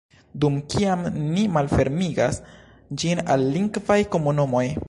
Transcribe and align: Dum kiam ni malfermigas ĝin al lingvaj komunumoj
Dum 0.43 0.55
kiam 0.73 1.03
ni 1.35 1.43
malfermigas 1.57 2.41
ĝin 3.03 3.25
al 3.35 3.49
lingvaj 3.57 4.01
komunumoj 4.17 4.69